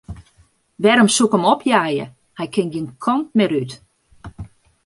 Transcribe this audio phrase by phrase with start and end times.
[0.81, 2.05] Wêrom soe ik him opjeie,
[2.37, 3.71] hy kin gjin kant mear út.